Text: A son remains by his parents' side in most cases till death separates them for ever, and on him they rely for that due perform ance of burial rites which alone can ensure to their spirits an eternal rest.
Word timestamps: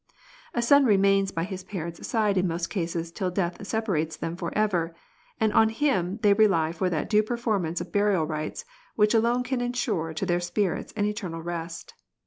A 0.55 0.63
son 0.63 0.85
remains 0.85 1.31
by 1.31 1.43
his 1.43 1.63
parents' 1.63 2.07
side 2.07 2.35
in 2.35 2.47
most 2.47 2.71
cases 2.71 3.11
till 3.11 3.29
death 3.29 3.63
separates 3.67 4.17
them 4.17 4.35
for 4.35 4.51
ever, 4.57 4.95
and 5.39 5.53
on 5.53 5.69
him 5.69 6.17
they 6.23 6.33
rely 6.33 6.71
for 6.71 6.89
that 6.89 7.07
due 7.07 7.21
perform 7.21 7.65
ance 7.65 7.81
of 7.81 7.91
burial 7.91 8.25
rites 8.25 8.65
which 8.95 9.13
alone 9.13 9.43
can 9.43 9.61
ensure 9.61 10.11
to 10.11 10.25
their 10.25 10.39
spirits 10.39 10.91
an 10.95 11.05
eternal 11.05 11.43
rest. 11.43 11.93